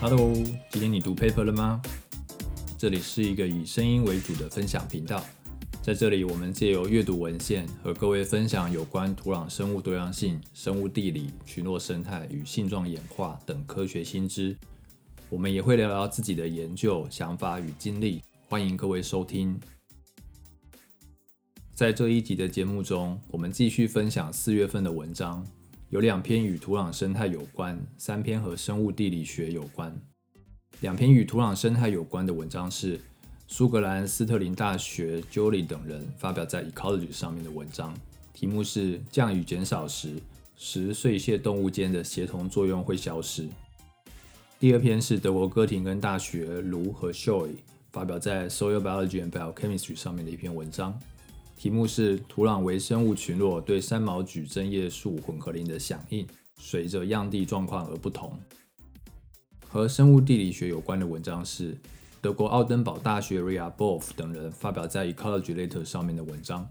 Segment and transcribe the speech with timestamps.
[0.00, 0.32] Hello，
[0.70, 1.82] 今天你读 paper 了吗？
[2.78, 5.20] 这里是一个以声音为主的分享频道，
[5.82, 14.56] 在这里我们借由阅读文献和各位分享有关土壤生物多样性、生物地理、群落生态与性状演化等科学新知。
[15.28, 19.58] 我们也会聊聊自己的研究想法与经历，欢迎各位收听。
[21.74, 25.44] 在这一集的节目中，我们继续分享四月份的文章。
[25.90, 29.98] 有两篇与土壤生态有关，三篇和生物地理学有关。
[30.80, 33.00] 两篇与土壤生态有关的文章是
[33.46, 37.96] 苏格兰斯特林大学 Jolie 等人发表在 Ecology 上面的文章，
[38.34, 40.20] 题目是“降雨减少时，
[40.58, 43.48] 食碎屑动物间的协同作用会消失”。
[44.60, 47.52] 第二篇是德国哥廷根大学卢和 Shoy
[47.90, 51.00] 发表在 Soil Biology and Biochemistry 上面的一篇文章。
[51.58, 56.24] 题目是土壤微生物群落对三毛榉针叶树混合林的响应，
[56.56, 58.38] 随着样地状况而不同。
[59.66, 61.76] 和生物地理学有关的文章是
[62.20, 66.64] 德国奥登堡大学 Ria Bof 等人发表在 Ecology Letter 上面的文章，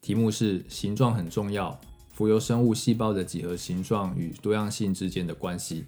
[0.00, 1.80] 题目是形状很重要，
[2.12, 5.84] 浮游生物细胞的几何形状与多样性之间的关系。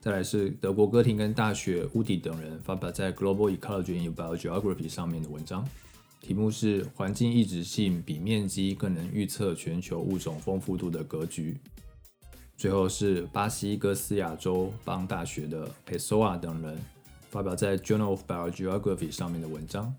[0.00, 5.64] 再来是德国哥廷根大学乌迪等人发表在 Global Ecology and Biogeography 上面的文章。
[6.22, 11.58] 题目是环境异质性比面积更能预测全球物种丰富度的格局。
[12.56, 16.78] 最后是巴西哥斯亚州邦大学的 Pessoa 等人
[17.28, 19.92] 发表在 Journal of Biogeography 上面的文章，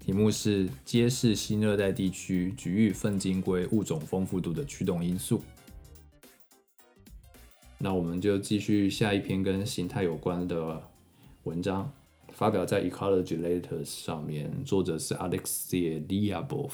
[0.00, 5.42] 题目是揭示新热带地区局域粪金龟物种丰富度的驱动因素。
[7.76, 10.82] 那我们就继续下一篇跟形态有关的
[11.44, 11.92] 文章。
[12.38, 16.70] 发表在 Ecology Letters 上面，作者是 Alexey Lyabov。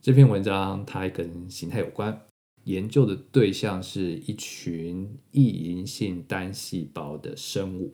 [0.00, 2.28] 这篇文章它跟形态有关，
[2.62, 7.92] 研究的对象是一群异银性单细胞的生物。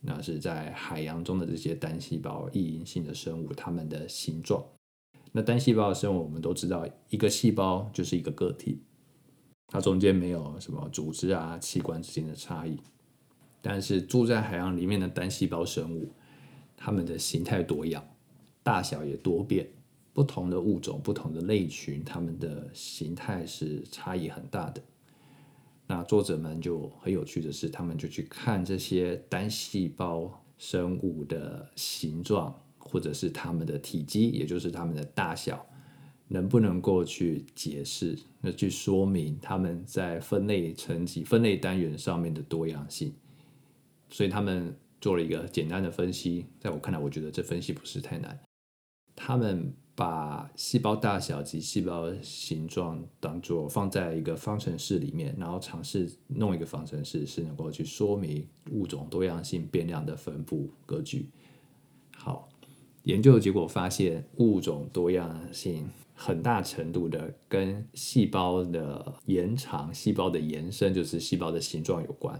[0.00, 4.64] 那是在海洋中的这些单细胞异银性的生物，它们的形状。
[5.30, 8.80] 那单细胞的生物，我们都知道，一个细胞就是一个个体，
[9.66, 12.78] 它中间没有什么组织啊、器官之间的差异。
[13.68, 16.08] 但是住在海洋里面的单细胞生物，
[16.76, 18.06] 它们的形态多样，
[18.62, 19.66] 大小也多变，
[20.12, 24.80] 不同的物种、不同的类群，它们的形态是差异很大的。
[25.88, 35.66] 那作者们就很有趣的是，他们就去看这些单细胞生物的形状，或者是它们的体积，也就是它们的大小，
[36.28, 43.12] 能不能够去解释、那去说明它们在分类层级、分类单元上面的多样性。
[44.10, 48.38] 所以他们做了一个简单的分析，在我看来，我觉得这分析不是太难。
[49.14, 61.30] 他们把细胞大小及细胞形状当做放在一个方程式里面，然后尝试弄一个方程式是能够去说明物种多样性变量的分布格局。
[62.14, 62.48] 好，
[63.04, 72.38] 研究的结果发现，物种多样性很大程度的跟细胞的延长、细胞的延伸，就是细胞的形状有关。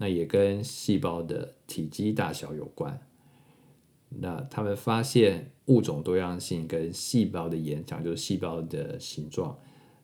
[0.00, 2.98] 那也跟细胞的体积大小有关。
[4.08, 9.58] 那他们发现物种多样性跟细胞的延长，就是细胞的形状，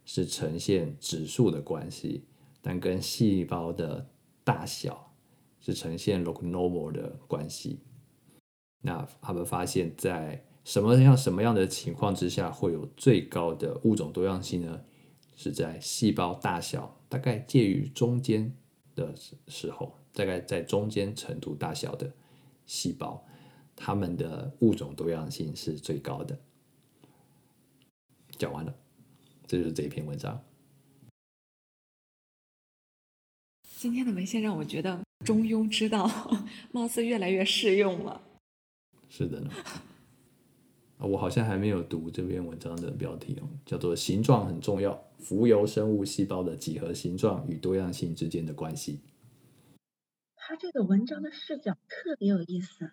[0.04, 2.24] 是呈现指数的关系，
[2.60, 4.06] 但跟细胞的
[4.44, 5.14] 大小
[5.60, 7.80] 是呈现 log normal 的关系。
[8.82, 14.82] 那他们发现，在什么样什么样的情况之下会有最高的物种多样性呢？
[15.36, 18.54] 是在细胞大小大概介于中间。
[18.96, 19.14] 的
[19.46, 22.12] 时候，大概在中间程度大小的
[22.66, 23.24] 细胞，
[23.76, 26.36] 它们的物种多样性是最高的。
[28.36, 28.74] 讲完了，
[29.46, 30.42] 这就是这一篇文章。
[33.78, 36.10] 今天的文献让我觉得中庸之道
[36.72, 38.20] 貌似越来越适用了。
[39.08, 39.50] 是的呢。
[40.98, 49.00] 我好像还没有读这篇文章的标题哦，叫做“形状很重要：浮游生物细胞的几何形状与多样性之间的关系”。
[50.36, 52.90] 他这个文章的视角特别有意思，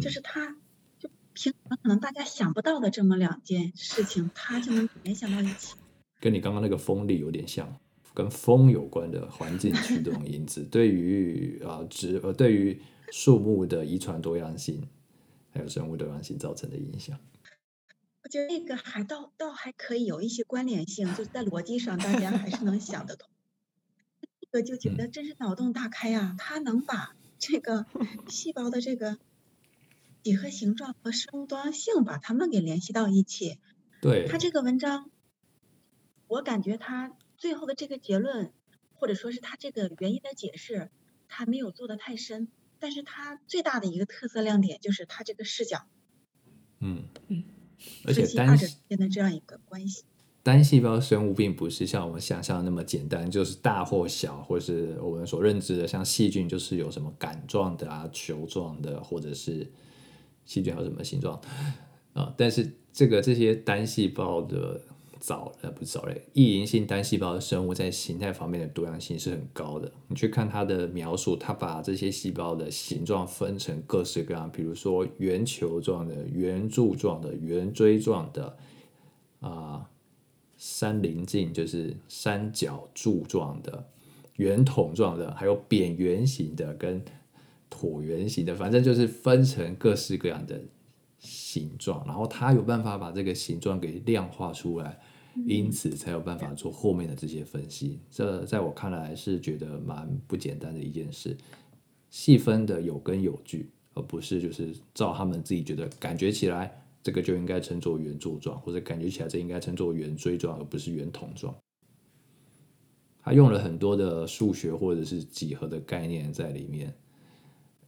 [0.00, 0.56] 就是他
[0.98, 5.74] 就平常可能大家想不到的这么两件事情，他就能联想到一起。
[6.20, 7.74] 跟你刚刚那个风力有点像，
[8.12, 12.78] 跟风有关的环境驱动因子， 对于啊植呃对于
[13.10, 14.86] 树木的遗传多样性，
[15.50, 17.18] 还有生物多样性造成的影响。
[18.32, 23.28] 我觉得那个还倒倒还可以有一些关联性，就是在逻辑上大家还是能想得通。
[24.40, 26.34] 这个就觉得真是脑洞大开呀！
[26.38, 27.84] 他能把这个
[28.30, 29.18] 细胞的这个
[30.22, 33.58] 几何形状和生物多样性把它们给联系到一起。
[34.00, 34.26] 对。
[34.26, 35.10] 他这个文章，
[36.26, 38.50] 我感觉他最后的这个结论，
[38.94, 40.90] 或者说是他这个原因的解释，
[41.28, 42.48] 他没有做的太深，
[42.78, 45.86] 但是它最大的一个特色亮点就是它这个视角，
[46.80, 47.44] 嗯嗯，
[48.04, 50.04] 而且单细之间的这样一个关系。
[50.44, 59.70] 单细胞生物并不是像我们想象的那么简单，就是大或小，或是我们所认知的像细菌，就是有什么杆状的啊、球状的，或者是
[60.44, 61.40] 细菌还有什么形状
[62.12, 62.34] 啊？
[62.36, 64.80] 但是这个这些单细胞的
[65.22, 69.90] 藻呃不是藻类，异营性单细胞的生物在形态方面的多样性是很高的。
[70.08, 78.56] 你去看它的描述，它把这些细胞的形状分成各式各样，比如说圆球状的、圆柱状的、圆锥状的
[79.40, 79.88] 啊。
[80.64, 83.84] 三棱镜就是三角柱状的、
[84.36, 87.02] 圆筒状的，还有扁圆形的跟
[87.68, 90.60] 椭圆形的，反正就是分成各式各样的
[91.18, 95.00] 形状，然后它有办法把这个形状给量化出来，
[95.46, 98.00] 因此才有办法做后面的这些分析。
[98.10, 101.36] 这在我看来是觉得蛮不简单的一件事，
[102.10, 106.78] 细分的有根有据，而不是就是照他们自己觉得感觉起来。
[107.02, 111.52] 这个就应该称作圆柱状，或者感觉起来这应该称作圆锥状，而不是圆筒状。
[113.20, 116.94] 他用了很多的数学或者是几何的概念在里面，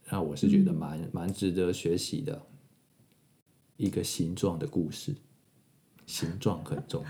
[0.09, 2.41] 那我是觉得蛮蛮值得学习的
[3.77, 5.15] 一个形状的故事。
[6.05, 7.09] 形状很重要，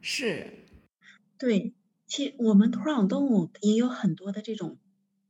[0.00, 0.52] 是，
[1.38, 1.72] 对，
[2.06, 4.78] 其实我们土壤动物也有很多的这种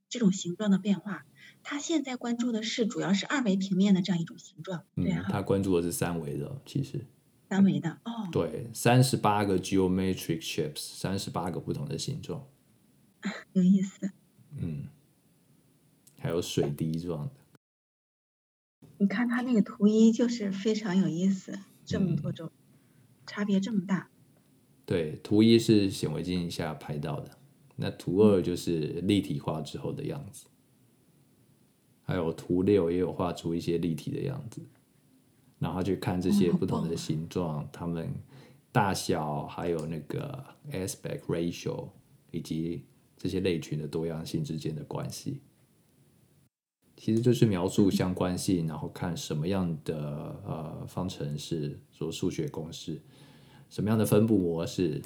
[0.08, 1.26] 这种形状的变化。
[1.62, 7.06] 他现在关注的是主要是二维平面的这样一种形状，对嗯，他关注的是三维的，其实。
[7.48, 12.48] 三维的哦，对，三十八个 geometric shapes，三十八个不同的形状，
[13.52, 14.10] 有意思。
[14.56, 14.88] 嗯，
[16.18, 17.32] 还有水滴状的，
[18.98, 22.52] 你看他那个图一就是非常有意思，这么多嗯种，
[23.26, 24.10] 差别这么大。
[24.86, 27.30] 对，图一是显微镜下拍到的，
[27.76, 30.46] 那图二就是立体化之后的样子。
[32.02, 34.60] 还有图六也有画出一些立体的样子，
[35.58, 38.12] 然后去看这些不同的形状，它们
[38.70, 41.88] 大小，还有那个 aspect ratio，
[42.30, 42.84] 以及
[43.16, 45.40] 这些类群的多样性之间的关系。
[46.96, 53.02] 其实就是描述相关性，然后看什么样的呃方程式做数学公式，
[53.68, 55.02] 什么样的分布模式，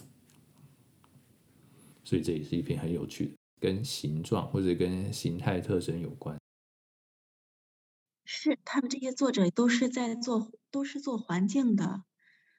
[2.05, 6.39] 所以这也是一篇很有趣的，跟形状或者跟形态特征有关。
[8.25, 12.03] 是他们这些作者都是在做，都是做环境的，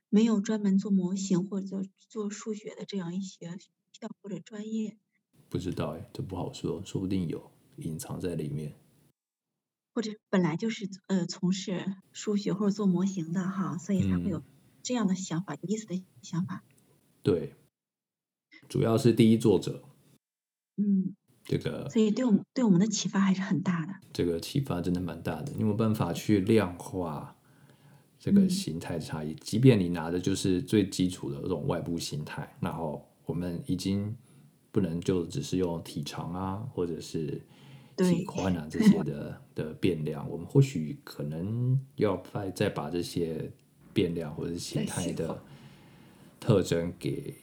[0.09, 3.69] 没有专门做模型或者做做数学的这样一些学
[4.01, 4.97] 校或者专业，
[5.47, 8.73] 不知道哎，这不好说，说不定有隐藏在里面。
[9.93, 14.43] 或者本来就是呃从事数学或者做模型的哈，所以才会有嗯
[14.81, 16.63] 这样的想法，有意思的想法。
[17.21, 17.55] 对，
[18.67, 19.83] 主要是第一作者
[20.77, 23.93] 嗯，这个所以对我们对我们的启发还是很大的。
[24.13, 27.35] 这个启发真的蛮大的，你有没有办法去量化
[28.17, 29.33] 这个嗯形态差异？
[29.35, 34.15] 即便你拿的就是最基础的这种外部形态，然后我们已经
[34.71, 37.41] 不能就只是用体长啊，或者是
[37.95, 43.51] 对体宽啊这些的的变量，我们或许可能要再再把这些
[43.93, 45.43] 变量或者是形态的
[46.39, 47.35] 特征给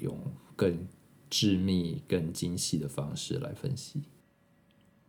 [0.00, 0.18] 用
[0.56, 0.88] 更
[1.28, 4.02] 致密、更精细的方式来分析。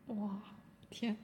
[0.07, 0.43] 哇，
[0.89, 1.17] 天，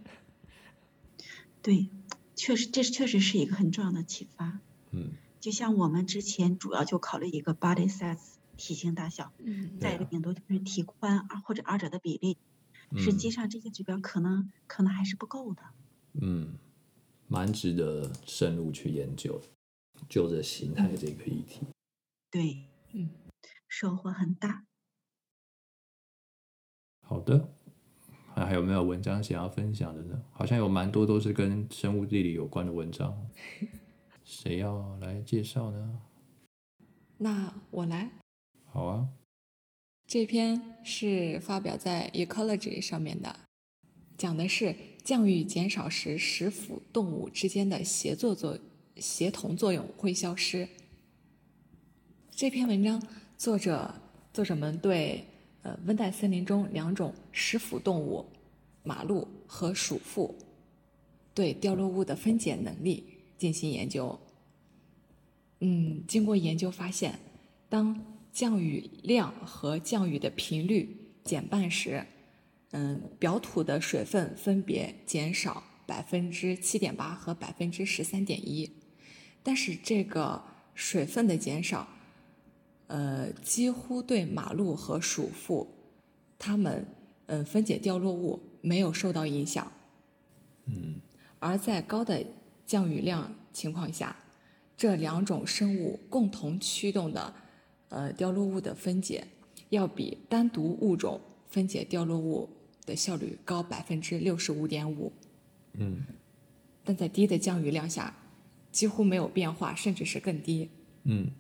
[1.62, 1.90] 对，
[2.36, 4.62] 确实这确实是一个很重要的启发。
[4.92, 5.12] 嗯，
[5.42, 12.38] 就像我们之前主要就考虑一个 body size 体型大小，嗯，再一个顶多就是体宽啊或者二者的比例。
[12.98, 15.62] 实际嗯上这些指标可能可能还是不够的。
[16.22, 16.58] 嗯，
[17.27, 19.41] 蛮值得深入去研究，
[20.08, 21.62] 就着形态这个议题。
[22.31, 23.10] 对，嗯，
[23.67, 24.65] 收获很大。
[27.01, 27.53] 好的，
[28.34, 30.24] 还还有没有文章想要分享的呢？
[30.31, 33.29] 好像有蛮多都是跟生物地理有关的文章，
[34.24, 36.01] 谁要来介绍呢？
[37.17, 38.12] 那我来。
[38.65, 39.10] 好啊，
[40.10, 43.42] 这篇是发表在 Ecology 上面的，
[44.18, 48.58] 讲的是降雨减少时，食腐动物之间的协作作
[48.96, 50.68] 协同作用会消失。
[52.32, 53.00] 这篇文章
[53.38, 53.94] 作者
[54.34, 55.24] 作者们对
[55.62, 58.25] 呃温带森林中两种食腐动物
[58.82, 60.36] 马鹿和鼠妇
[61.36, 63.04] 对掉落物的分解能力
[63.38, 64.20] 进行研究。
[65.60, 67.20] 嗯，经过研究发现，
[67.70, 72.06] 当降雨量和降雨的频率减半时，
[72.72, 78.72] 嗯，表土的水分分别减少百分之七点八和百分之十三点一，
[79.42, 80.44] 但是这个
[80.76, 81.88] 水分的减少，
[82.88, 85.68] 呃，几乎对马路和鼠妇
[86.38, 86.86] 它们
[87.26, 89.72] 嗯，分解掉落物没有受到影响。
[90.66, 91.02] 嗯，
[91.40, 92.24] 而在高的
[92.66, 94.16] 降雨量情况下，
[94.78, 97.34] 这两种生物共同驱动的
[97.89, 99.27] 呃掉落物的分解，
[99.69, 101.19] 要比单独物种
[101.50, 102.50] 分解掉落物
[102.86, 105.12] 的效率高百分之六十五点五。
[105.74, 106.03] 嗯
[106.84, 108.15] 但在低的降雨量下，
[108.72, 110.69] 几乎没有变化，甚至是更低。
[111.03, 111.31] 嗯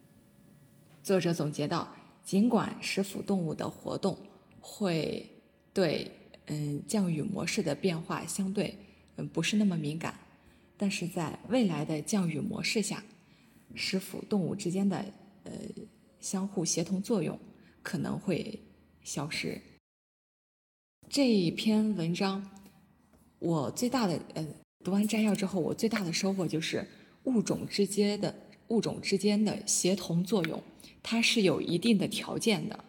[1.01, 4.17] 作者总结到，尽管食腐动物的活动
[4.59, 5.27] 会
[5.73, 6.11] 对
[6.45, 8.77] 嗯降雨模式的变化相对
[9.15, 10.13] 嗯不是那么敏感，
[10.77, 13.03] 但是在未来的降雨模式下，
[13.73, 15.03] 食腐动物之间的
[15.45, 15.51] 呃
[16.19, 17.37] 相互协同作用
[17.81, 18.59] 可能会
[19.03, 19.61] 消失。
[21.09, 22.49] 这一篇文章，
[23.39, 24.47] 我最大的呃
[24.83, 26.87] 读完摘要之后，我最大的收获就是
[27.23, 28.33] 物种之间的
[28.67, 30.61] 物种之间的协同作用，
[31.01, 32.83] 它是有一定的条件的。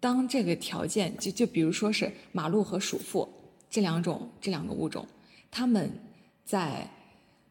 [0.00, 3.28] 当这个条件就就比如说是马鹿和鼠妇
[3.68, 5.06] 这两种这两个物种，
[5.50, 5.90] 它们
[6.44, 6.90] 在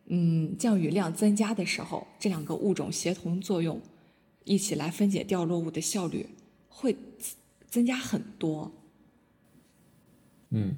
[0.05, 3.79] 嗯降雨量增加的时候，这两个物种协同作用，
[4.43, 6.29] 一起来分解掉落物的效率
[6.67, 6.95] 会
[7.69, 8.71] 增加很多。
[10.49, 10.77] 嗯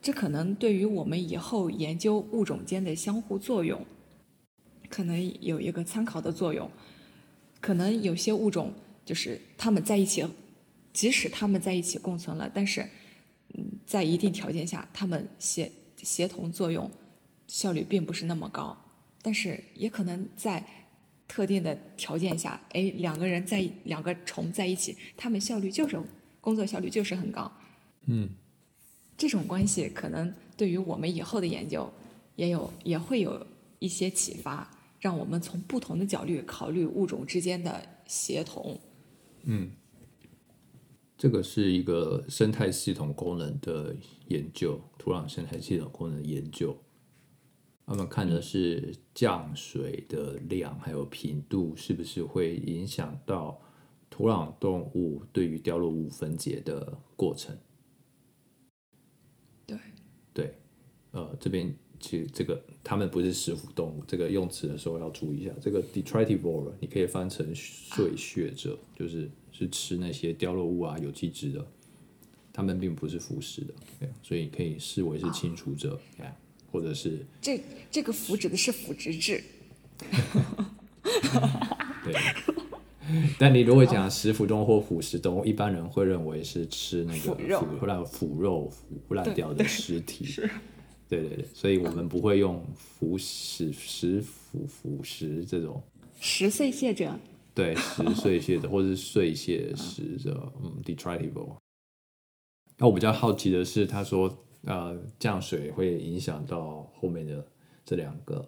[0.00, 3.84] 这可能对于我们以后研究物种间的相互作用，
[4.88, 6.70] 可能有一个参考的作用。
[7.60, 8.72] 可能有些物种
[9.04, 10.24] 就是它们在一起，
[10.92, 12.88] 即使它们在一起共存了，但是，
[13.54, 16.88] 嗯，在一定条件下，它们协协同作用
[17.48, 18.78] 效率并不是那么高。
[19.20, 20.64] 但是也可能在
[21.28, 26.00] 特定的条件下，哎，两个人在两个虫在一起，他们效率就是
[26.40, 27.52] 工作效率就是很高。
[28.06, 28.30] 嗯
[29.16, 31.92] 这种关系可能对于我们以后的研究
[32.36, 33.46] 也有也会有
[33.78, 34.68] 一些启发，
[35.00, 38.80] 让我们从不同的角度考虑物种之间的协同。
[39.42, 39.70] 嗯，
[41.16, 43.94] 这个是一个生态系统功能的
[44.28, 46.76] 研究，土壤生态系统功能的研究。
[47.88, 53.58] 他们看的是降水的量还有频度是不是会影响到
[54.10, 57.56] 土壤动物对于掉落物分解的过程。
[59.64, 59.78] 对，
[60.34, 60.54] 对，
[61.12, 65.50] 呃，这边其实这个他们不是食腐动物，这个用词的时候要注意一下。
[65.58, 71.66] 这个 detritivore 你可以翻成碎屑者，就是是吃那些掉落物啊、有机质的，
[72.52, 76.36] 他们并不是腐食的，对所以可以视为是清除者，哎
[76.70, 77.60] 或者是这
[77.90, 79.42] 这个腐指的是腐殖质，
[82.04, 82.14] 对。
[83.38, 87.34] 但你如果讲食腐动或腐食动物，一般人会认为是吃那个
[87.78, 88.70] 腐烂腐肉、
[89.08, 90.26] 腐烂掉的尸体。
[90.28, 90.50] 是
[91.08, 95.82] 对对对，所以我们不会用腐食、食腐、腐食这种
[96.20, 97.18] 食碎屑者。
[97.54, 101.56] 对 食碎屑者或是碎屑食者，嗯，detritivore。
[102.76, 104.28] 那我比较好奇的是，他说
[104.68, 107.44] 呃降水会影响到后面的
[107.86, 108.46] 这两个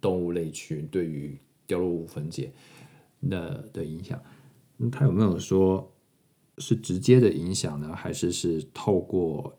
[0.00, 2.50] 动物类群对于掉落物分解
[3.28, 4.20] 的的影响。
[4.78, 5.92] 那他有没有说
[6.56, 7.94] 是直接的影响呢？
[7.94, 9.54] 还是是透过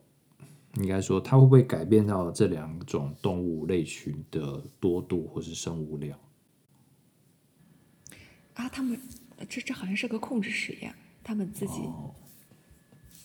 [0.74, 6.18] 应该说它会不会改变到这两种动物类群的多度或是生物量？
[8.54, 9.00] 啊，他们
[9.48, 12.12] 这这好像是个控制实验，他们自己、哦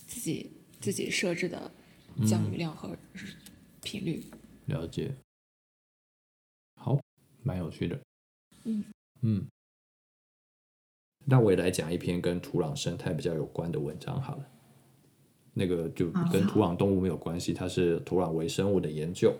[0.05, 1.71] 自己自己设置的
[2.27, 2.95] 降雨量和
[3.81, 4.23] 频率。
[4.65, 5.15] 了解，
[6.75, 6.99] 好，
[7.43, 7.99] 蛮有趣的。
[8.65, 8.83] 嗯
[9.21, 9.47] 嗯，
[11.25, 14.49] 那我也来讲一篇跟土壤生态比较有关的文章好了。
[15.53, 19.35] 那个就跟土壤动物没有关系，它是土壤微生物的研究。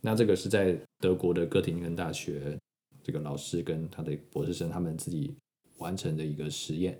[0.00, 2.58] 那这个是在德国的哥廷根大学，
[3.02, 5.34] 这个老师跟他的博士生他们自己
[5.78, 6.98] 完成的一个实验。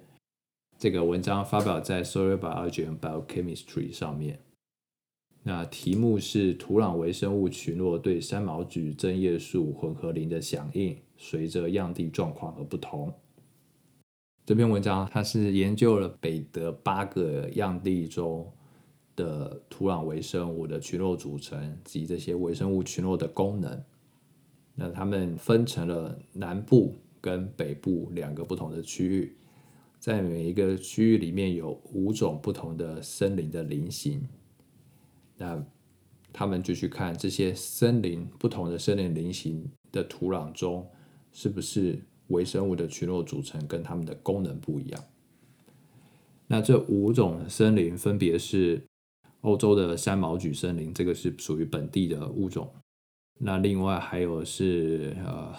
[0.79, 4.39] 这个文章发表在《Soil Biology and Biochemistry》上面。
[5.43, 13.13] 那题目是土壤微生物群落对三毛榉针叶树混合林的响应，随着样地状况而不同。
[14.45, 18.53] 这篇文章它是研究了北德八个样地中
[19.17, 23.83] 的土壤微生物的群落组成及这些微生物群落的功能。
[24.75, 29.37] 那他们分成了南部跟北部两个不同的区域，
[29.99, 34.27] 在每一个区域里面有五种不同的森林的林型。
[35.41, 35.59] 那
[36.35, 40.87] 他们就去看这些森林不同的森林林型的土壤中，
[41.33, 45.03] 是不是微生物的群落组成跟它们的功能不一样。
[46.47, 48.83] 那这五种森林分别是
[49.41, 52.71] 欧洲的山毛榉森林，这个是属于本地的物种。
[53.39, 55.55] 那另外还有是呃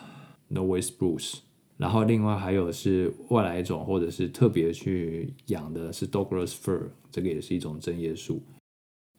[0.51, 1.39] Norway spruce，
[1.77, 8.39] 然后另外还有是外来种或者是特别去养的是 Douglas fir，这个也是一种针叶树。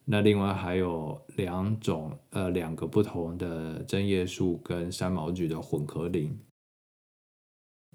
[0.05, 6.37] 那另外还有两种呃两个不同的针叶树跟山毛榉的混合林。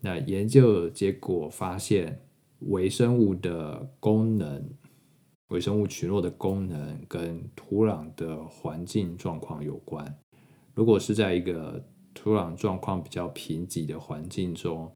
[0.00, 2.26] 那研究结果发现，
[2.60, 4.70] 微生物的功能，
[5.48, 10.18] 微生物群落的功能跟土壤的环境状况有关。
[10.74, 11.84] 如果是在一个
[12.14, 14.90] 土壤状况比较贫瘠的环境中，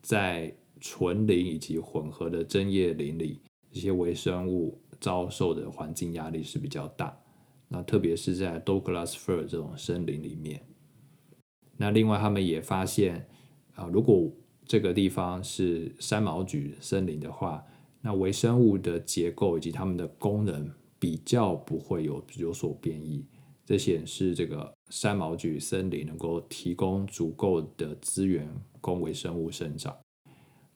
[0.00, 3.40] 在纯林以及混合的针叶林里，
[3.72, 4.80] 这些微生物。
[5.00, 7.16] 遭受的环境压力是比较大，
[7.68, 10.62] 那特别是在 Douglas fir 这种森林里面。
[11.76, 13.28] 那另外他们也发现，
[13.74, 14.30] 啊，如果
[14.64, 17.64] 这个地方是山毛榉森林的话，
[18.00, 23.24] 那微生物的结构以及它们的功能比较不会有有所变异。
[23.64, 28.48] 这显示这个山毛榉森林能够提供足够的资源
[28.80, 29.96] 供微生物生长。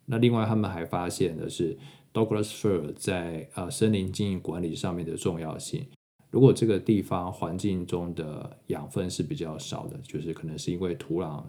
[0.04, 1.78] 那另外他们还发现的是。
[2.12, 5.86] Douglas fir 在呃森林经营管理上面的重要性。
[6.30, 11.42] 如果这个地方环境中的养分是比较少的，就是可能是因为土壤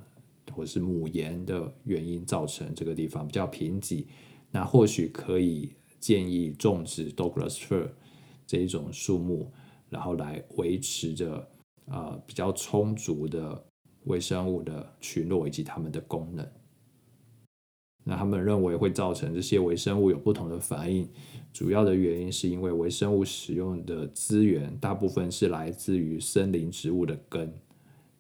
[0.52, 4.06] 或是母岩的原因造成这个地方比较贫瘠，
[4.52, 7.90] 那或许可以建议种植 Douglas fir
[8.48, 9.52] 这一种树木，
[9.90, 11.48] 然后来维持着
[11.86, 13.64] 呃比较充足的
[14.06, 16.48] 微生物的群落以及它们的功能。
[18.04, 21.08] 那他们认为会造成这些微生物有不同的反应，
[21.54, 27.54] 主要的原因是因为微生物使用的资源大部分是来自于森林植物的根。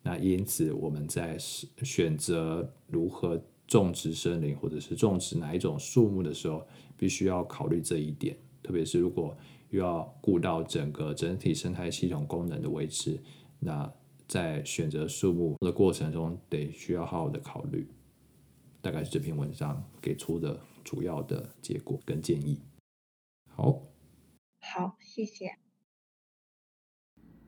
[0.03, 6.65] 那因此我们在选择如何种植森林或者是种植哪一种树木的时候，
[6.97, 8.37] 必须要考虑这一点。
[8.63, 9.35] 特别是如果
[9.69, 13.19] 又要顾到整个整体生态系统功能的维持，
[13.59, 13.91] 那
[14.27, 17.87] 在选择树木的过程中得需要好好的考虑。
[18.81, 22.59] 大概是这篇文章给出的主要的结果跟建议。
[23.47, 23.83] 好，
[24.59, 25.55] 好，谢谢。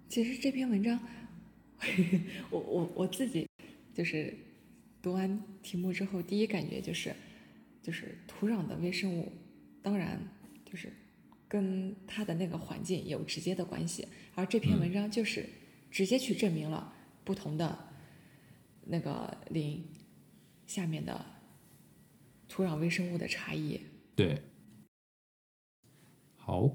[0.08, 1.00] 其实这篇文章，
[2.52, 3.50] 我我我自己
[3.96, 4.38] 就是
[5.02, 7.16] 读完题目之后，第一感觉就是，
[7.82, 9.32] 就是土壤的微生物，
[9.82, 10.22] 当然
[10.64, 10.94] 就是
[11.48, 15.50] 跟它的那个环境有直接的关系，而这篇文章就是
[15.90, 16.94] 直接去证明了
[17.24, 17.88] 不同的
[18.86, 19.84] 那个林。
[20.74, 21.24] 下面的
[22.50, 23.80] 土壤微生物的差异。
[24.16, 24.42] 对，
[26.36, 26.68] 好，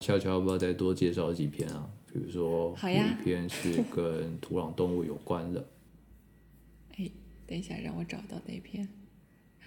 [0.00, 1.88] 悄悄要不要再多介绍几篇啊？
[2.12, 5.64] 比如说，好呀，一篇是跟土壤动物有关的。
[6.98, 7.08] 哎，
[7.46, 8.88] 等一下，让我找到那篇。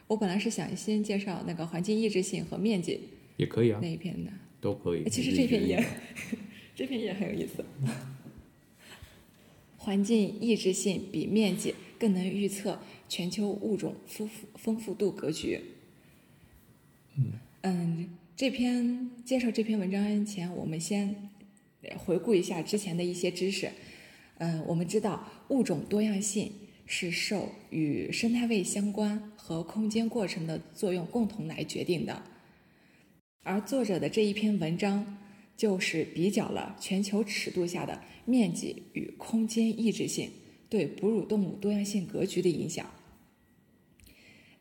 [0.07, 2.99] 我本来是想先介绍那个环境抑制性和面积，
[3.38, 4.29] 也可以啊，那一篇的
[4.60, 5.10] 都可以。
[5.10, 5.81] 其实这篇也，
[6.75, 7.63] 这篇也很有意思。
[9.77, 12.77] 环境抑制性比面积更能预测。
[13.08, 15.62] 全球物种丰富丰富度格局。
[17.63, 21.30] 嗯，这篇介绍这篇文章前，我们先
[21.98, 23.72] 回顾一下之前的一些知识。
[24.38, 26.52] 嗯，我们知道物种多样性
[26.86, 32.24] 是受与生态位相关和空间过程的作用共同来决定的。
[33.41, 35.17] 而作者的这一篇文章
[35.56, 40.30] 就是比较了全球尺度下的面积与空间抑制性
[40.70, 42.86] 对哺乳动物多样性格局的影响。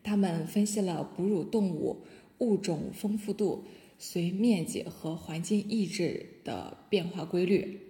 [0.07, 2.05] 他们分析了哺乳动物
[2.39, 3.65] 物种丰富度
[3.99, 7.81] 随面积和环境抑制的变化规律，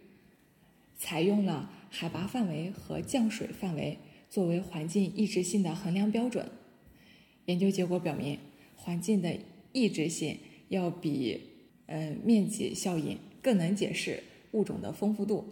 [0.96, 3.98] 采用了海拔范围和降水范围
[4.30, 6.48] 作为环境抑制性的衡量标准。
[7.44, 8.38] 研究结果表明，
[8.74, 9.36] 环境的
[9.72, 10.38] 抑制性
[10.70, 11.38] 要比
[11.84, 15.44] 呃面积效应更能解释物种的丰富度，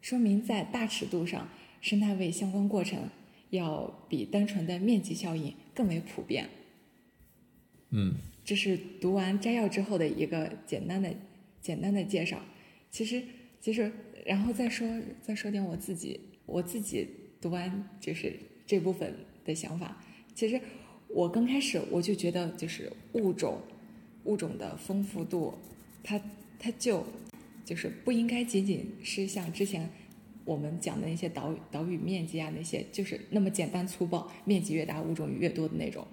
[0.00, 1.50] 说明在大尺度上，
[1.82, 3.10] 生态位相关过程
[3.50, 5.52] 要比单纯的面积效应。
[5.74, 6.48] 更为普遍。
[7.90, 11.14] 嗯，这是读完摘要之后的一个简单的、
[11.60, 12.40] 简单的介绍。
[12.90, 13.22] 其实，
[13.60, 13.90] 其实，
[14.24, 14.88] 然后再说，
[15.20, 17.08] 再说点我自己，我自己
[17.40, 18.34] 读完就是
[18.66, 20.02] 这部分的想法。
[20.34, 20.60] 其实，
[21.08, 23.60] 我刚开始我就觉得，就是物种、
[24.24, 25.54] 物种的丰富度，
[26.02, 26.20] 它
[26.58, 27.06] 它就
[27.64, 29.90] 就是不应该仅仅是像之前。
[30.44, 36.06] 我们讲的那些岛岛屿面积啊，那些就是那么简单粗暴，面积越大物种越多的那种，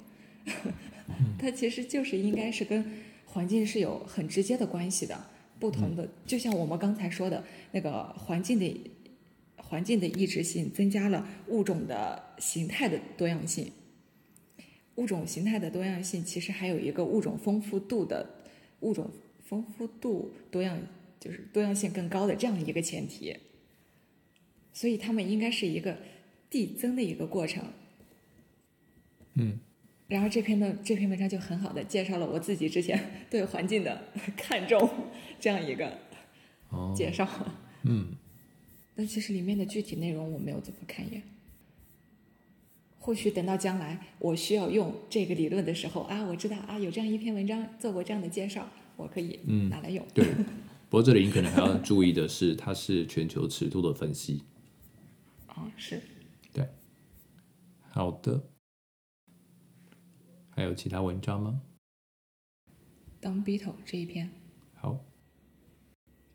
[1.39, 2.85] 它其实就是应该是跟
[3.25, 5.19] 环境是有很直接的关系的。
[5.59, 8.89] 不同的，就像我们刚才说的那个环境的
[9.57, 13.69] 环境的抑制性，增加了物种的形态的多样性。
[14.95, 18.25] 物种形态的多样性，其实还有一个物种丰富度的
[18.79, 19.11] 物种
[19.43, 20.79] 丰富度多样，
[21.19, 23.35] 就是多样性更高的这样一个前提。
[24.73, 25.97] 所以他们应该是一个
[26.49, 27.63] 递增的一个过程。
[29.35, 29.59] 嗯，
[30.07, 34.03] 然后这篇的这篇文章就很好的介绍了我自己之前 对环境的
[34.35, 34.89] 看重
[35.39, 35.97] 这样一个
[36.69, 37.27] 哦， 介绍。
[37.83, 38.07] 嗯，
[38.95, 41.21] 但其实里面的具体内容我没有怎么看一眼。
[43.01, 50.05] 或许等到将来我需要用这个理论的时候啊，我知道啊有这样一篇文章做过这样的介绍，我可以嗯拿来用。
[50.13, 50.25] 对。
[50.89, 54.41] 不过这里你可能还要注意的是，它是全球尺度的分析。
[55.49, 56.01] 啊，是。
[56.53, 56.67] 对。
[57.91, 58.49] 好的，
[60.51, 61.61] 还有其他文章吗
[63.21, 64.29] ？Don Beetle 这一篇，
[64.75, 65.03] 好，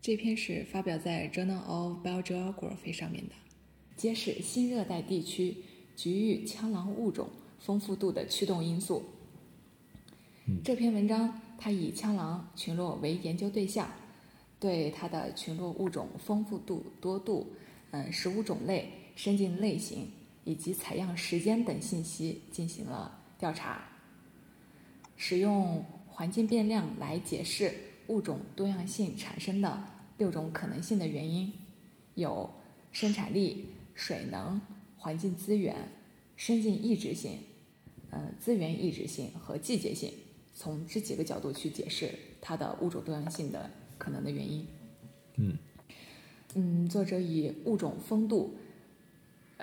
[0.01, 3.35] 这篇是发表在 Journal of Biogeography 上面的，
[3.97, 5.57] 揭示新热带地区
[5.97, 9.05] 局域枪狼物种丰富度的驱动因素。
[10.63, 13.89] 这篇文章它以枪狼群落为研究对象，
[14.61, 17.55] 对它的群落物种丰富度、多度、
[17.93, 20.11] 嗯食物种类、生境类型
[20.45, 23.89] 以及采样时间等信息进行了调查，
[25.17, 27.75] 使用环境变量来解释
[28.09, 29.85] 物种多样性产生的
[30.19, 31.53] 六种可能性的原因，
[32.15, 32.51] 有
[32.93, 34.61] 生产力、水能、
[34.97, 35.77] 环境资源、
[36.37, 37.39] 生境抑制性、
[38.11, 40.13] 呃资源抑制性和季节性，
[40.55, 44.67] 从这几个角度去解释它的物种多样性的可能的原因。
[45.37, 45.59] 嗯
[46.55, 48.55] 嗯，作者以物种丰度，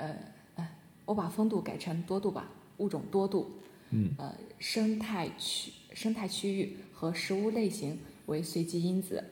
[0.02, 0.18] 呃，
[0.56, 0.68] 呃，
[1.06, 3.52] 我把风度改成多度吧，物种多度，
[3.92, 9.24] 嗯呃，生态区、生态区域和食物类型为随机因子，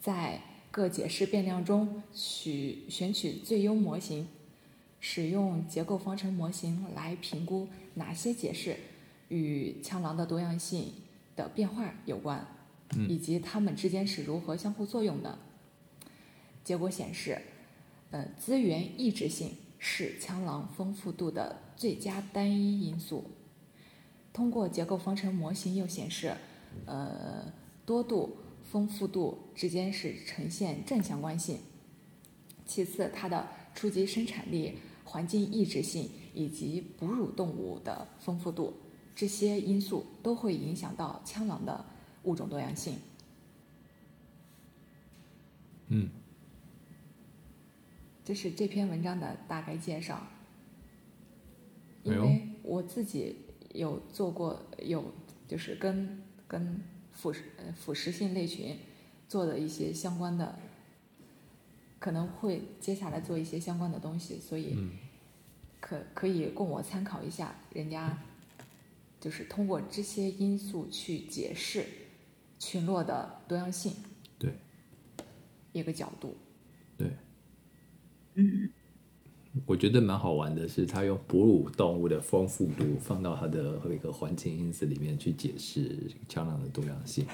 [0.00, 0.40] 在
[0.72, 4.26] 各解释变量中取选取最优模型，
[4.98, 8.76] 使用结构方程模型来评估哪些解释
[9.28, 10.92] 与枪狼的多样性
[11.36, 12.44] 的变化有关，
[13.08, 15.38] 以及它们之间是如何相互作用的。
[16.64, 17.40] 结果显示，
[18.10, 23.24] 呃，资源抑制性是枪狼丰富度的最佳单一因素。
[24.32, 26.34] 通过结构方程模型又显示，
[26.84, 27.50] 呃，
[27.86, 31.58] 多度、丰富度之间是呈现正相关性。
[32.66, 38.74] 其次，它的初级生产力、环境抑制性以及哺乳动物的丰富度，
[39.14, 41.84] 这些因素都会影响到枪狼的
[42.24, 42.96] 物种多样性。
[45.88, 46.10] 嗯，
[48.26, 50.26] 这是这篇文章的大概介绍。
[52.02, 53.36] 因为我自己
[53.72, 55.12] 有做过，有
[55.46, 58.76] 就是跟跟腐蚀呃腐蚀性类群
[59.28, 60.58] 做的一些相关的，
[62.00, 64.90] 可能会接下来做一些相关的东西，所以嗯
[65.80, 68.18] 可可以供我参考一下，人家
[69.20, 71.84] 就是通过这些因素去解释
[72.58, 73.92] 群落的多样性
[74.36, 74.52] 对
[75.72, 76.36] 一个角度。
[76.96, 77.10] 对，
[78.36, 78.70] 嗯，
[79.66, 87.26] 我觉得蛮好玩的是，他用哺乳动物的丰富度放到它的一个环境因子里面去解释枪狼的多样性。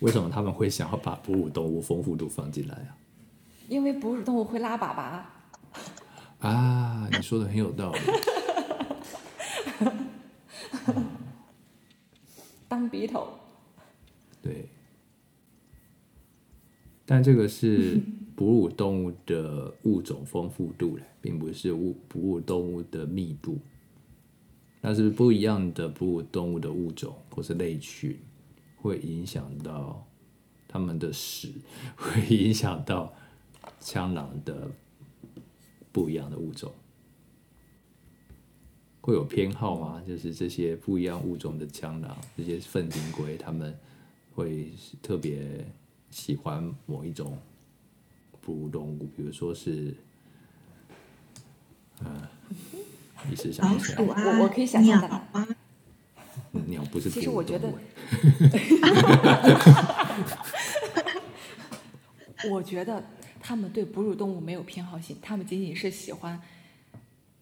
[0.00, 2.96] 为什么他们会想要把哺乳动物丰富度放进来啊？
[3.68, 5.20] 因为哺乳动物会拉粑粑，
[6.46, 8.00] 啊，你说的很有道理。
[12.68, 13.28] 当鼻头。
[14.42, 14.68] 对，
[17.04, 18.00] 但这个是
[18.36, 23.58] 哺乳动物的物种丰富度嘞，并不是物哺乳动物的密度。
[24.82, 28.16] 但是不一样的哺乳动物的物种或是类群，
[28.76, 30.06] 会影响到
[30.68, 31.50] 它们的屎，
[31.96, 33.12] 会影响到
[33.80, 34.70] 枪狼的
[35.90, 36.70] 不一样的物种。
[39.00, 40.02] 会有偏好吗？
[40.06, 43.76] 就是这些不一样物种的枪狼，这些粪金龟，它们
[44.34, 44.70] 会
[45.00, 45.64] 特别
[46.10, 47.38] 喜欢某一种
[48.46, 49.92] 哺乳动物，比如说是，
[51.98, 52.28] 呃，
[53.28, 55.48] 一时想我我可以想象鸟的啊，
[56.66, 57.10] 鸟不是。
[57.10, 57.68] 其实我觉得
[62.48, 63.02] 我觉得
[63.40, 66.40] 他们对哺乳动物没有偏好性，他们仅仅是喜欢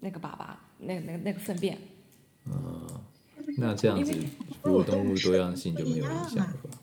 [0.01, 1.77] 那个粑粑，那那那个粪便。
[2.47, 2.89] 嗯
[3.59, 4.11] 那这样子
[4.63, 6.79] 哺乳动物多样性就没有影响了吧？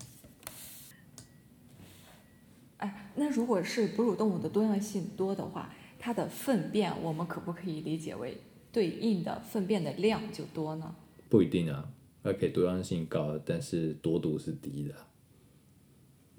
[2.77, 8.37] 哎，那如果是哺乳动物的多样性多的话，它的粪便我们可不可以理解为
[8.71, 10.95] 对应的粪便的量就多呢？
[11.29, 11.91] 不一定啊，
[12.23, 15.07] 它可以多样性高，但是多度是低的啊。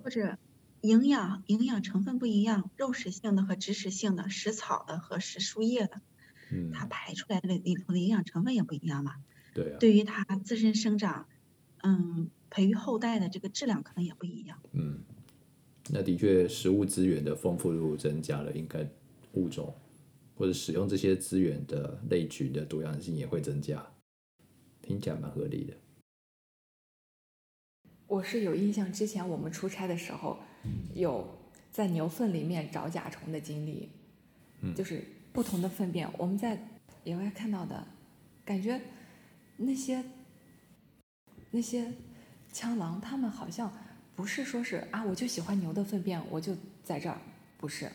[0.03, 0.37] 或者
[0.81, 6.01] 营养营养成分不一样，肉食性的和植食性的，食草的和食树叶的，
[6.51, 9.17] 嗯，它排出来的里头的营养成分也不一样嘛。
[9.55, 11.29] 对啊，对于它自身生长，
[11.83, 14.59] 嗯，培育后代的这个质量可能也不一样。
[14.73, 15.05] 嗯，
[15.91, 18.87] 那的确食物资源的丰富度增加了，应该
[19.33, 19.75] 物种
[20.37, 23.85] 或者使用这些资源的类群的多样性也会增加。
[24.81, 25.75] 听听起来蛮合理的。
[28.07, 30.39] 我是有印象，之前我们出差的时候，
[30.95, 31.27] 有
[31.71, 33.89] 在牛粪里面找甲虫的经历，
[34.61, 36.69] 嗯就是不同的粪便，我们在
[37.05, 37.87] 野外看到的，
[38.45, 38.79] 感觉
[39.57, 40.05] 那些
[41.51, 41.91] 那些
[42.53, 43.73] 枪狼，他们好像
[44.15, 47.19] 不是说是啊，我就喜欢牛的粪便，我就在这儿，
[47.59, 47.91] 不是，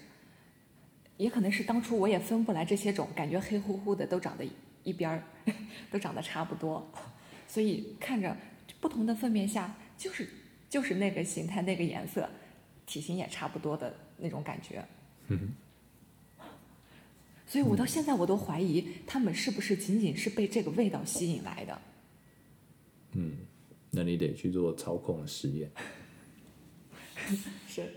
[1.18, 4.46] 也可能是当初我也分不来这些种，感觉黑乎乎的都长得
[4.84, 5.24] 一边儿，
[5.92, 6.86] 都长得差不多，
[7.48, 8.36] 所以看着
[8.80, 10.28] 不同的粪便下，就是
[10.70, 12.30] 就是那个形态、那个颜色，
[12.86, 14.84] 体型也差不多的那种感觉。
[15.28, 15.54] 嗯
[17.50, 21.82] 所以我到现在我都怀疑他们是不是仅仅是被这个味道吸引来的。
[23.14, 23.38] 嗯，
[23.90, 25.72] 那你得去做操控的实验。
[27.68, 27.94] 是，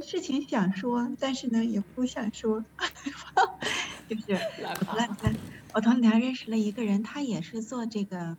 [0.06, 2.64] 事情想说，但是呢也不想说，
[4.08, 5.36] 就是来我前两天
[5.72, 8.36] 我头两天认识了一个人，他也是做这个，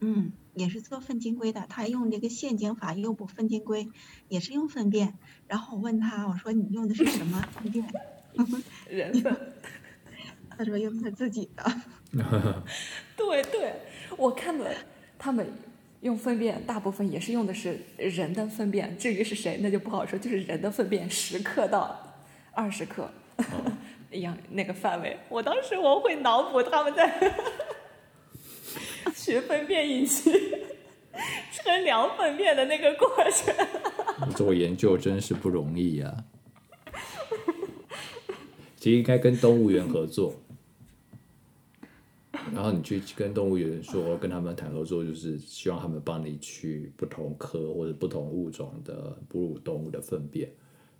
[0.00, 3.88] 嗯，也是做粪金龟的，他用这个陷阱法诱捕粪金龟，
[4.28, 5.14] 也是用粪便。
[5.48, 7.86] 然后我问他，我说你用的是什么粪便？
[8.88, 9.52] 人粪。
[10.56, 11.82] 他说用他自己的。
[13.16, 13.74] 对对，
[14.16, 14.72] 我看的
[15.18, 15.52] 他们
[16.04, 21.98] 用粪便，大部分也是用的是人的粪便，至于是谁那就不好说，就是人的粪便十克到
[22.52, 23.10] 二十克
[24.12, 25.16] 一样那个范围。
[25.30, 27.34] 我当时我会脑补他们在
[29.16, 30.30] 学粪便以及
[31.50, 34.30] 称量粪便的那个过程。
[34.36, 36.14] 做研究真是不容易呀、
[38.76, 40.34] 其实应该跟动物园合作，
[42.52, 50.48] 然后你去跟动物园说，跟他们谈合作，就是希望他们帮你去不同科或者不同物种的哺乳动物的粪便，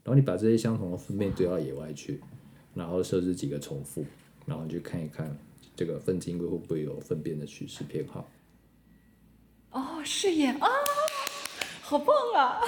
[0.02, 2.20] 然后你把这些相同的粪便丢到野外去，
[2.74, 4.04] 然后设置几个重复，
[4.46, 5.37] 然后你去看一看
[5.76, 8.28] 这个粪金龟会不会有粪便的取食偏好。
[9.70, 10.68] 哦，是耶啊，
[11.83, 12.61] 好棒啊！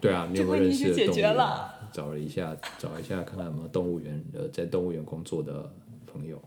[0.00, 1.90] 对啊，你有没有认识的动物园决了？
[1.92, 5.72] 找了一下，找一下看看有没有动物园呃在动物园工作的
[6.06, 6.42] 朋友。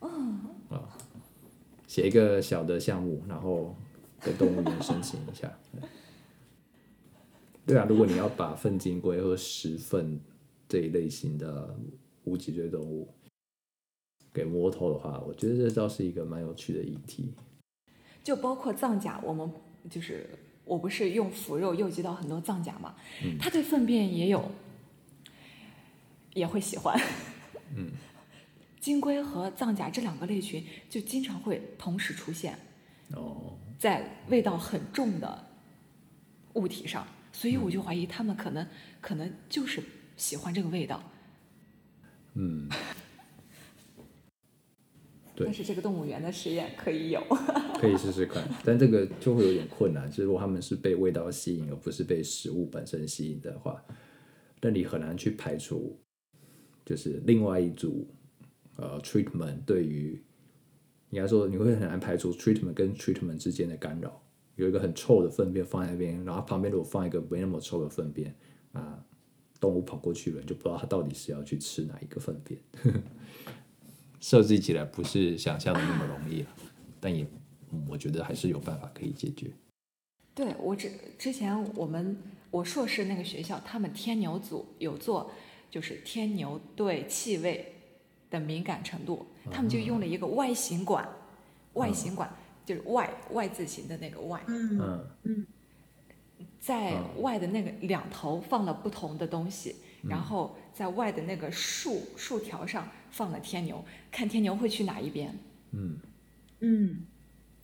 [0.00, 0.88] 嗯啊，
[1.86, 3.74] 写一个小的项目，然后
[4.20, 5.52] 跟动物园申请一下。
[7.66, 10.20] 对啊，如果你要把粪金龟和石粪
[10.68, 11.76] 这一类型的
[12.24, 13.08] 无脊椎动物
[14.32, 17.34] 给摸透的话，我觉得这倒是一个蛮有趣的议题。
[18.22, 19.50] 就包括藏甲，我们
[19.90, 20.28] 就是
[20.64, 22.94] 我不是用腐肉诱集到很多藏甲嘛，
[23.40, 24.48] 他对粪便也有
[26.34, 26.96] 也会喜欢。
[27.74, 27.90] 嗯，
[28.86, 32.56] 金龟和藏甲这两个类群就经常会同时出现
[33.16, 35.44] 哦，在味道很重的
[36.52, 38.64] 物体上，所以我就怀疑他们可能
[39.00, 39.82] 可能就是
[40.16, 41.02] 喜欢这个味道。
[42.34, 42.68] 嗯，
[45.34, 47.20] 对但是这个动物园的实验可以有。
[47.80, 50.08] 可以试试看，但这个就会有点困难。
[50.08, 53.82] 就是如果他们是被味道吸引，而不是被食物本身吸引的话，
[54.60, 55.98] 那你很难去排除，
[56.84, 58.08] 就是另外一组
[58.76, 60.22] 呃 treatment 对于
[61.10, 64.22] 应该说你会很难排除 treatment 跟 treatment 之间的干扰。
[64.54, 68.34] 有一个很臭的粪便放在那边，然后旁边如果放一个没那么臭的粪便
[68.72, 69.04] 啊，
[69.60, 72.58] 动物跑过去了，你就不知道它到底是要去吃哪一个粪便。
[74.18, 76.48] 设计起来不是想象的那么容易了，
[76.98, 77.22] 但也、
[77.70, 79.50] 嗯我觉得还是有办法可以解决。
[80.34, 82.16] 对我之之前我们
[82.50, 85.30] 我硕士那个学校，他们天牛组有做，
[85.70, 87.74] 就是天牛对气味
[88.30, 91.08] 的敏感程度，他们就用了一个外形管
[91.74, 92.30] 外形管
[92.64, 95.46] 就是 Y 外字形的那个 Y，嗯嗯
[96.58, 105.38] 在嗯 Y 的那个两头放了不同的东西，然后在 Y 的那个竖竖条上放了天牛，看天牛会去哪一边。
[105.70, 105.98] 嗯，
[106.60, 107.06] 嗯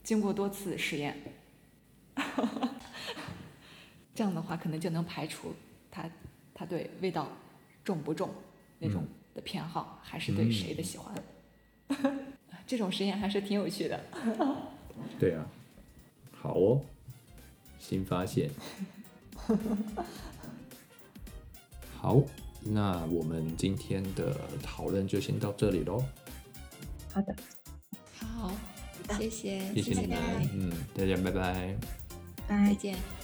[0.02, 1.16] 经过多次实验，
[4.14, 5.52] 这样的话可能就能排除
[5.90, 6.08] 它
[6.54, 7.28] 它对味道
[7.82, 8.30] 重不重
[8.78, 11.14] 那种的偏好，还是对谁的喜欢。
[12.66, 14.00] 这种实验还是挺有趣的。
[15.18, 15.46] 对啊，
[16.32, 16.80] 好哦，
[17.78, 18.50] 新发现。
[21.96, 22.22] 好，
[22.62, 26.04] 那我们今天的讨论就先到这里喽，
[27.12, 27.34] 好的，
[28.18, 28.52] 好，
[29.18, 30.18] 谢谢，谢谢你们，，
[30.52, 31.76] 嗯，大家拜拜。
[32.48, 32.74] 拜再。
[32.74, 33.21] 见。